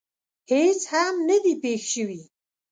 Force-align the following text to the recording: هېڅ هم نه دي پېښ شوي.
هېڅ 0.51 0.81
هم 0.91 1.15
نه 1.29 1.37
دي 1.43 1.53
پېښ 1.63 1.81
شوي. 1.93 2.21